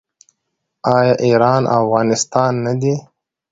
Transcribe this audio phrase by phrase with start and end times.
[0.95, 2.95] آیا ایران او افغانستان نه دي؟